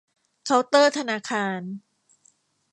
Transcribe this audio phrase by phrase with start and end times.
[0.45, 1.61] เคาน์เตอร์ธนาคาร